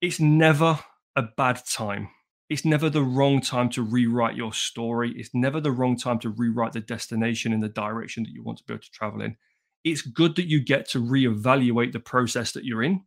it's 0.00 0.20
never 0.20 0.78
a 1.16 1.22
bad 1.22 1.60
time. 1.66 2.08
It's 2.48 2.64
never 2.64 2.90
the 2.90 3.02
wrong 3.02 3.40
time 3.40 3.70
to 3.70 3.82
rewrite 3.82 4.36
your 4.36 4.52
story. 4.52 5.12
It's 5.16 5.30
never 5.34 5.60
the 5.60 5.72
wrong 5.72 5.96
time 5.96 6.18
to 6.20 6.30
rewrite 6.30 6.72
the 6.72 6.80
destination 6.80 7.52
and 7.52 7.62
the 7.62 7.68
direction 7.68 8.22
that 8.22 8.32
you 8.32 8.42
want 8.42 8.58
to 8.58 8.64
be 8.64 8.74
able 8.74 8.82
to 8.82 8.90
travel 8.90 9.22
in. 9.22 9.36
It's 9.82 10.02
good 10.02 10.36
that 10.36 10.48
you 10.48 10.62
get 10.62 10.88
to 10.90 11.00
reevaluate 11.00 11.92
the 11.92 12.00
process 12.00 12.52
that 12.52 12.64
you're 12.64 12.82
in 12.82 13.02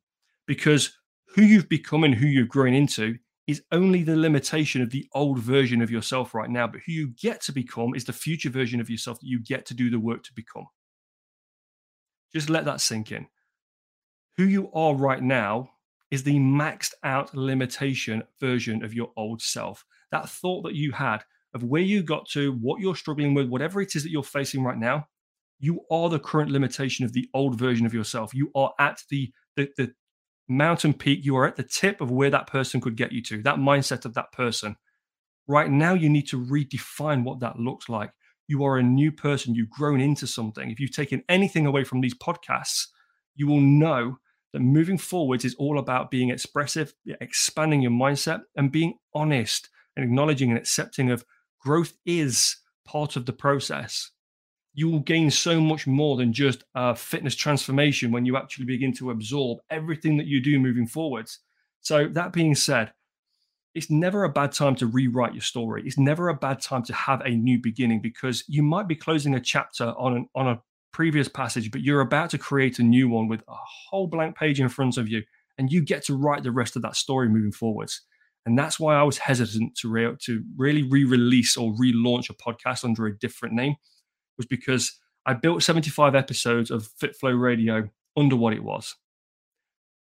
because 0.47 0.97
who 1.35 1.43
you've 1.43 1.69
become 1.69 2.03
and 2.03 2.15
who 2.15 2.25
you've 2.25 2.49
grown 2.49 2.73
into 2.73 3.17
is 3.45 3.63
only 3.71 4.03
the 4.03 4.15
limitation 4.15 4.81
of 4.81 4.89
the 4.89 5.07
old 5.13 5.39
version 5.39 5.81
of 5.81 5.91
yourself 5.91 6.33
right 6.33 6.49
now. 6.49 6.67
But 6.67 6.81
who 6.85 6.91
you 6.91 7.07
get 7.09 7.41
to 7.43 7.51
become 7.51 7.95
is 7.95 8.03
the 8.05 8.13
future 8.13 8.49
version 8.49 8.81
of 8.81 8.89
yourself 8.89 9.19
that 9.19 9.27
you 9.27 9.39
get 9.39 9.65
to 9.67 9.73
do 9.73 9.89
the 9.89 9.99
work 9.99 10.23
to 10.23 10.33
become. 10.33 10.67
Just 12.33 12.49
let 12.49 12.65
that 12.65 12.81
sink 12.81 13.11
in. 13.11 13.27
Who 14.37 14.43
you 14.43 14.71
are 14.73 14.93
right 14.93 15.21
now 15.21 15.69
is 16.11 16.23
the 16.23 16.37
maxed 16.37 16.93
out 17.03 17.33
limitation 17.35 18.23
version 18.39 18.83
of 18.83 18.93
your 18.93 19.11
old 19.15 19.41
self. 19.41 19.85
That 20.11 20.29
thought 20.29 20.63
that 20.63 20.75
you 20.75 20.91
had 20.91 21.23
of 21.53 21.63
where 21.63 21.81
you 21.81 22.03
got 22.03 22.27
to, 22.29 22.53
what 22.53 22.81
you're 22.81 22.95
struggling 22.95 23.33
with, 23.33 23.47
whatever 23.49 23.81
it 23.81 23.95
is 23.95 24.03
that 24.03 24.11
you're 24.11 24.23
facing 24.23 24.63
right 24.63 24.77
now, 24.77 25.07
you 25.59 25.81
are 25.89 26.09
the 26.09 26.19
current 26.19 26.51
limitation 26.51 27.03
of 27.03 27.13
the 27.13 27.27
old 27.33 27.57
version 27.57 27.85
of 27.85 27.93
yourself. 27.93 28.33
You 28.33 28.51
are 28.55 28.73
at 28.79 29.01
the, 29.09 29.31
the, 29.55 29.69
the 29.77 29.93
mountain 30.47 30.93
peak, 30.93 31.23
you 31.23 31.35
are 31.37 31.45
at 31.45 31.55
the 31.55 31.63
tip 31.63 32.01
of 32.01 32.11
where 32.11 32.29
that 32.29 32.47
person 32.47 32.81
could 32.81 32.95
get 32.95 33.11
you 33.11 33.21
to, 33.23 33.41
that 33.43 33.57
mindset 33.57 34.05
of 34.05 34.13
that 34.15 34.31
person. 34.31 34.75
Right 35.47 35.69
now, 35.69 35.93
you 35.93 36.09
need 36.09 36.27
to 36.29 36.43
redefine 36.43 37.23
what 37.23 37.39
that 37.39 37.59
looks 37.59 37.89
like. 37.89 38.11
You 38.47 38.63
are 38.63 38.77
a 38.77 38.83
new 38.83 39.11
person, 39.11 39.55
you've 39.55 39.69
grown 39.69 39.99
into 39.99 40.27
something. 40.27 40.71
If 40.71 40.79
you've 40.79 40.95
taken 40.95 41.23
anything 41.27 41.65
away 41.65 41.83
from 41.83 42.01
these 42.01 42.15
podcasts, 42.15 42.87
you 43.35 43.47
will 43.47 43.61
know 43.61 44.17
that 44.53 44.61
moving 44.61 44.97
forwards 44.97 45.43
is 45.43 45.55
all 45.55 45.77
about 45.77 46.11
being 46.11 46.29
expressive, 46.29 46.93
expanding 47.21 47.81
your 47.81 47.91
mindset, 47.91 48.41
and 48.55 48.71
being 48.71 48.95
honest 49.13 49.69
and 49.95 50.05
acknowledging 50.05 50.49
and 50.49 50.57
accepting 50.57 51.11
of 51.11 51.25
growth 51.59 51.93
is 52.05 52.57
part 52.85 53.15
of 53.17 53.25
the 53.25 53.33
process 53.33 54.11
you 54.77 54.87
will 54.87 54.99
gain 54.99 55.31
so 55.31 55.59
much 55.59 55.87
more 55.87 56.17
than 56.17 56.31
just 56.31 56.63
a 56.75 56.95
fitness 56.95 57.33
transformation 57.33 58.11
when 58.11 58.27
you 58.27 58.37
actually 58.37 58.65
begin 58.65 58.93
to 58.93 59.09
absorb 59.09 59.57
everything 59.71 60.17
that 60.17 60.27
you 60.27 60.39
do 60.39 60.59
moving 60.59 60.85
forwards. 60.85 61.39
So, 61.81 62.07
that 62.09 62.31
being 62.31 62.53
said, 62.53 62.93
it's 63.73 63.89
never 63.89 64.23
a 64.23 64.29
bad 64.29 64.51
time 64.51 64.75
to 64.75 64.85
rewrite 64.85 65.33
your 65.33 65.41
story. 65.41 65.81
It's 65.83 65.97
never 65.97 66.29
a 66.29 66.35
bad 66.35 66.61
time 66.61 66.83
to 66.83 66.93
have 66.93 67.21
a 67.21 67.31
new 67.31 67.59
beginning 67.59 68.01
because 68.03 68.43
you 68.47 68.61
might 68.61 68.87
be 68.87 68.95
closing 68.95 69.33
a 69.33 69.41
chapter 69.41 69.95
on 69.97 70.15
an, 70.15 70.29
on 70.35 70.47
a 70.47 70.61
previous 70.93 71.27
passage, 71.27 71.71
but 71.71 71.81
you're 71.81 72.01
about 72.01 72.29
to 72.29 72.37
create 72.37 72.77
a 72.77 72.83
new 72.83 73.09
one 73.09 73.27
with 73.27 73.41
a 73.47 73.55
whole 73.89 74.05
blank 74.05 74.37
page 74.37 74.61
in 74.61 74.69
front 74.69 74.97
of 74.97 75.09
you, 75.09 75.23
and 75.57 75.71
you 75.71 75.83
get 75.83 76.03
to 76.03 76.15
write 76.15 76.43
the 76.43 76.51
rest 76.51 76.75
of 76.75 76.83
that 76.83 76.95
story 76.95 77.27
moving 77.27 77.51
forwards. 77.51 78.03
And 78.45 78.57
that's 78.57 78.79
why 78.79 78.95
I 78.95 79.03
was 79.03 79.17
hesitant 79.17 79.75
to 79.77 79.89
re- 79.89 80.15
to 80.25 80.43
really 80.55 80.83
re-release 80.83 81.57
or 81.57 81.73
relaunch 81.73 82.29
a 82.29 82.35
podcast 82.35 82.83
under 82.83 83.07
a 83.07 83.17
different 83.17 83.55
name 83.55 83.75
was 84.37 84.45
because 84.45 84.99
I 85.25 85.33
built 85.33 85.63
75 85.63 86.15
episodes 86.15 86.71
of 86.71 86.87
FitFlow 87.01 87.39
Radio 87.39 87.89
under 88.15 88.35
what 88.35 88.53
it 88.53 88.63
was. 88.63 88.95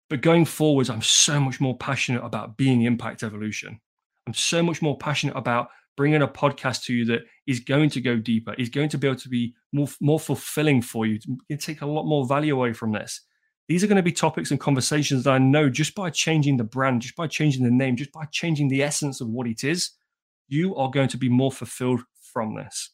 But 0.08 0.20
going 0.20 0.44
forwards, 0.44 0.88
I'm 0.88 1.02
so 1.02 1.40
much 1.40 1.60
more 1.60 1.76
passionate 1.76 2.24
about 2.24 2.56
being 2.56 2.82
impact 2.82 3.22
evolution. 3.22 3.80
I'm 4.26 4.34
so 4.34 4.62
much 4.62 4.80
more 4.80 4.96
passionate 4.96 5.36
about 5.36 5.68
bringing 5.96 6.22
a 6.22 6.28
podcast 6.28 6.84
to 6.84 6.94
you 6.94 7.04
that 7.06 7.22
is 7.46 7.60
going 7.60 7.90
to 7.90 8.00
go 8.00 8.16
deeper, 8.16 8.54
is 8.54 8.68
going 8.68 8.88
to 8.90 8.98
be 8.98 9.08
able 9.08 9.18
to 9.18 9.28
be 9.28 9.54
more, 9.72 9.88
more 10.00 10.20
fulfilling 10.20 10.82
for 10.82 11.06
you, 11.06 11.18
to 11.18 11.56
take 11.56 11.80
a 11.80 11.86
lot 11.86 12.04
more 12.04 12.26
value 12.26 12.54
away 12.54 12.72
from 12.72 12.92
this. 12.92 13.22
These 13.68 13.82
are 13.82 13.88
going 13.88 13.96
to 13.96 14.02
be 14.02 14.12
topics 14.12 14.52
and 14.52 14.60
conversations 14.60 15.24
that 15.24 15.32
I 15.32 15.38
know 15.38 15.68
just 15.68 15.94
by 15.94 16.10
changing 16.10 16.56
the 16.56 16.64
brand, 16.64 17.02
just 17.02 17.16
by 17.16 17.26
changing 17.26 17.64
the 17.64 17.70
name, 17.70 17.96
just 17.96 18.12
by 18.12 18.26
changing 18.26 18.68
the 18.68 18.82
essence 18.82 19.20
of 19.20 19.28
what 19.28 19.48
it 19.48 19.64
is, 19.64 19.90
you 20.46 20.76
are 20.76 20.90
going 20.90 21.08
to 21.08 21.16
be 21.16 21.28
more 21.28 21.50
fulfilled 21.50 22.02
from 22.32 22.54
this. 22.54 22.90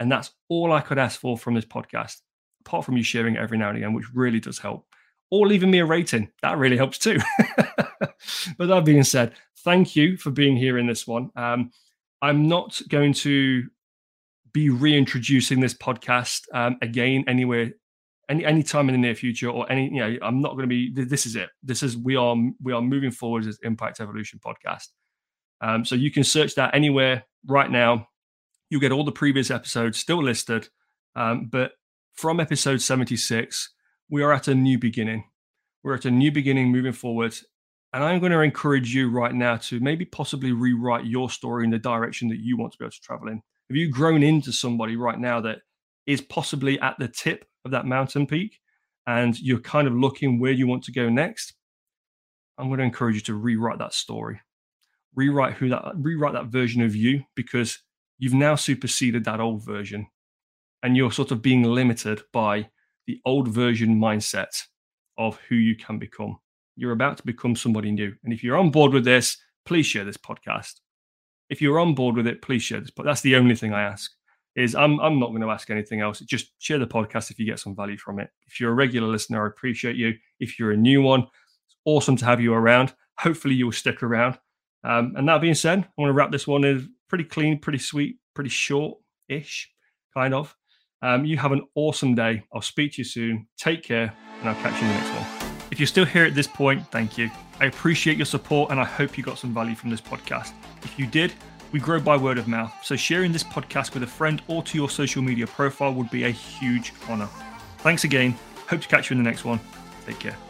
And 0.00 0.10
that's 0.10 0.32
all 0.48 0.72
I 0.72 0.80
could 0.80 0.98
ask 0.98 1.20
for 1.20 1.38
from 1.38 1.54
this 1.54 1.66
podcast, 1.66 2.16
apart 2.64 2.84
from 2.84 2.96
you 2.96 3.02
sharing 3.02 3.36
it 3.36 3.40
every 3.40 3.58
now 3.58 3.68
and 3.68 3.78
again, 3.78 3.92
which 3.92 4.12
really 4.12 4.40
does 4.40 4.58
help. 4.58 4.86
Or 5.30 5.46
leaving 5.46 5.70
me 5.70 5.78
a 5.78 5.86
rating. 5.86 6.30
That 6.42 6.58
really 6.58 6.76
helps 6.76 6.98
too. 6.98 7.18
but 8.58 8.66
that 8.66 8.84
being 8.84 9.04
said, 9.04 9.34
thank 9.58 9.94
you 9.94 10.16
for 10.16 10.30
being 10.30 10.56
here 10.56 10.78
in 10.78 10.86
this 10.86 11.06
one. 11.06 11.30
Um, 11.36 11.70
I'm 12.20 12.48
not 12.48 12.80
going 12.88 13.12
to 13.14 13.68
be 14.52 14.70
reintroducing 14.70 15.60
this 15.60 15.74
podcast 15.74 16.42
um, 16.52 16.76
again 16.82 17.24
anywhere 17.28 17.70
any 18.28 18.44
any 18.44 18.62
time 18.62 18.88
in 18.88 18.94
the 18.94 18.98
near 18.98 19.14
future 19.14 19.48
or 19.48 19.70
any 19.70 19.84
you 19.84 20.00
know 20.00 20.16
i'm 20.22 20.40
not 20.40 20.52
going 20.52 20.62
to 20.62 20.66
be 20.68 20.92
this 20.92 21.26
is 21.26 21.36
it 21.36 21.50
this 21.62 21.82
is 21.82 21.96
we 21.96 22.16
are 22.16 22.36
we 22.62 22.72
are 22.72 22.80
moving 22.80 23.10
forward 23.10 23.46
as 23.46 23.58
impact 23.62 24.00
evolution 24.00 24.40
podcast 24.44 24.88
um, 25.60 25.84
so 25.84 25.94
you 25.94 26.10
can 26.10 26.24
search 26.24 26.54
that 26.54 26.74
anywhere 26.74 27.24
right 27.46 27.70
now 27.70 28.08
You'll 28.70 28.80
get 28.80 28.92
all 28.92 29.04
the 29.04 29.12
previous 29.12 29.50
episodes 29.50 29.98
still 29.98 30.22
listed. 30.22 30.68
Um, 31.16 31.48
but 31.50 31.72
from 32.14 32.38
episode 32.40 32.80
76, 32.80 33.72
we 34.08 34.22
are 34.22 34.32
at 34.32 34.48
a 34.48 34.54
new 34.54 34.78
beginning. 34.78 35.24
We're 35.82 35.94
at 35.94 36.04
a 36.04 36.10
new 36.10 36.30
beginning 36.30 36.70
moving 36.70 36.92
forward. 36.92 37.34
And 37.92 38.04
I'm 38.04 38.20
going 38.20 38.32
to 38.32 38.40
encourage 38.40 38.94
you 38.94 39.10
right 39.10 39.34
now 39.34 39.56
to 39.56 39.80
maybe 39.80 40.04
possibly 40.04 40.52
rewrite 40.52 41.06
your 41.06 41.28
story 41.28 41.64
in 41.64 41.70
the 41.70 41.78
direction 41.78 42.28
that 42.28 42.38
you 42.38 42.56
want 42.56 42.72
to 42.72 42.78
be 42.78 42.84
able 42.84 42.92
to 42.92 43.00
travel 43.00 43.28
in. 43.28 43.42
Have 43.68 43.76
you 43.76 43.90
grown 43.90 44.22
into 44.22 44.52
somebody 44.52 44.94
right 44.94 45.18
now 45.18 45.40
that 45.40 45.58
is 46.06 46.20
possibly 46.20 46.78
at 46.80 46.96
the 46.98 47.08
tip 47.08 47.46
of 47.64 47.72
that 47.72 47.86
mountain 47.86 48.26
peak 48.26 48.60
and 49.06 49.38
you're 49.40 49.60
kind 49.60 49.88
of 49.88 49.94
looking 49.94 50.38
where 50.38 50.52
you 50.52 50.68
want 50.68 50.84
to 50.84 50.92
go 50.92 51.08
next? 51.08 51.54
I'm 52.58 52.68
going 52.68 52.78
to 52.78 52.84
encourage 52.84 53.16
you 53.16 53.20
to 53.22 53.34
rewrite 53.34 53.78
that 53.78 53.94
story. 53.94 54.40
Rewrite 55.16 55.54
who 55.54 55.70
that 55.70 55.82
rewrite 55.96 56.34
that 56.34 56.46
version 56.46 56.82
of 56.82 56.94
you 56.94 57.24
because 57.34 57.80
you've 58.20 58.34
now 58.34 58.54
superseded 58.54 59.24
that 59.24 59.40
old 59.40 59.64
version 59.64 60.06
and 60.82 60.96
you're 60.96 61.10
sort 61.10 61.32
of 61.32 61.42
being 61.42 61.64
limited 61.64 62.22
by 62.32 62.68
the 63.06 63.20
old 63.24 63.48
version 63.48 63.98
mindset 63.98 64.62
of 65.18 65.38
who 65.48 65.56
you 65.56 65.74
can 65.74 65.98
become. 65.98 66.38
You're 66.76 66.92
about 66.92 67.16
to 67.16 67.26
become 67.26 67.56
somebody 67.56 67.90
new. 67.90 68.14
And 68.22 68.32
if 68.32 68.44
you're 68.44 68.58
on 68.58 68.70
board 68.70 68.92
with 68.92 69.04
this, 69.04 69.36
please 69.64 69.86
share 69.86 70.04
this 70.04 70.18
podcast. 70.18 70.74
If 71.48 71.60
you're 71.60 71.80
on 71.80 71.94
board 71.94 72.14
with 72.14 72.26
it, 72.26 72.42
please 72.42 72.62
share 72.62 72.80
this. 72.80 72.90
But 72.90 73.04
that's 73.04 73.22
the 73.22 73.36
only 73.36 73.56
thing 73.56 73.72
I 73.72 73.82
ask. 73.82 74.12
Is 74.56 74.74
I'm 74.74 74.98
I'm 75.00 75.20
not 75.20 75.28
going 75.28 75.42
to 75.42 75.50
ask 75.50 75.70
anything 75.70 76.00
else. 76.00 76.18
Just 76.20 76.52
share 76.58 76.78
the 76.78 76.86
podcast 76.86 77.30
if 77.30 77.38
you 77.38 77.46
get 77.46 77.60
some 77.60 77.76
value 77.76 77.96
from 77.96 78.18
it. 78.18 78.28
If 78.46 78.60
you're 78.60 78.72
a 78.72 78.74
regular 78.74 79.06
listener, 79.06 79.44
I 79.44 79.46
appreciate 79.46 79.96
you. 79.96 80.14
If 80.40 80.58
you're 80.58 80.72
a 80.72 80.76
new 80.76 81.02
one, 81.02 81.20
it's 81.20 81.76
awesome 81.84 82.16
to 82.16 82.24
have 82.24 82.40
you 82.40 82.52
around. 82.52 82.92
Hopefully, 83.18 83.54
you'll 83.54 83.72
stick 83.72 84.02
around. 84.02 84.38
Um, 84.82 85.14
and 85.16 85.28
that 85.28 85.40
being 85.40 85.54
said, 85.54 85.78
I 85.80 85.88
want 85.96 86.10
to 86.10 86.14
wrap 86.14 86.32
this 86.32 86.48
one 86.48 86.64
in 86.64 86.92
pretty 87.10 87.24
clean, 87.24 87.58
pretty 87.58 87.78
sweet, 87.78 88.16
pretty 88.34 88.48
short-ish, 88.48 89.70
kind 90.14 90.32
of. 90.32 90.56
Um, 91.02 91.24
you 91.24 91.36
have 91.36 91.52
an 91.52 91.62
awesome 91.74 92.14
day. 92.14 92.44
I'll 92.54 92.62
speak 92.62 92.92
to 92.92 92.98
you 92.98 93.04
soon. 93.04 93.48
Take 93.58 93.82
care, 93.82 94.14
and 94.40 94.48
I'll 94.48 94.54
catch 94.62 94.80
you 94.80 94.88
in 94.88 94.94
the 94.94 95.00
next 95.00 95.10
one. 95.10 95.50
If 95.70 95.78
you're 95.78 95.86
still 95.86 96.04
here 96.04 96.24
at 96.24 96.34
this 96.34 96.46
point, 96.46 96.90
thank 96.90 97.18
you. 97.18 97.30
I 97.58 97.66
appreciate 97.66 98.16
your 98.16 98.26
support, 98.26 98.70
and 98.70 98.80
I 98.80 98.84
hope 98.84 99.18
you 99.18 99.24
got 99.24 99.38
some 99.38 99.52
value 99.52 99.74
from 99.74 99.90
this 99.90 100.00
podcast. 100.00 100.52
If 100.82 100.98
you 100.98 101.06
did, 101.06 101.32
we 101.72 101.80
grow 101.80 102.00
by 102.00 102.16
word 102.16 102.38
of 102.38 102.48
mouth, 102.48 102.72
so 102.82 102.96
sharing 102.96 103.32
this 103.32 103.44
podcast 103.44 103.94
with 103.94 104.02
a 104.02 104.06
friend 104.06 104.42
or 104.48 104.62
to 104.62 104.78
your 104.78 104.88
social 104.88 105.22
media 105.22 105.46
profile 105.46 105.92
would 105.94 106.10
be 106.10 106.24
a 106.24 106.30
huge 106.30 106.92
honor. 107.08 107.28
Thanks 107.78 108.04
again. 108.04 108.34
Hope 108.68 108.80
to 108.80 108.88
catch 108.88 109.10
you 109.10 109.16
in 109.16 109.22
the 109.22 109.28
next 109.28 109.44
one. 109.44 109.60
Take 110.06 110.18
care. 110.18 110.49